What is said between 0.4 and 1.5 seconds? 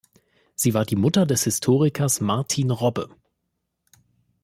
Sie war die Mutter des